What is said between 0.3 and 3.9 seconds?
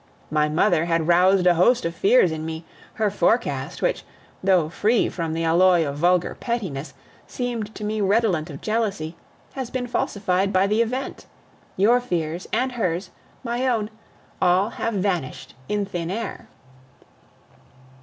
My mother had roused a host of fears in me; her forecast,